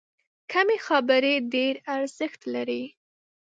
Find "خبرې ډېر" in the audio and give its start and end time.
0.87-1.75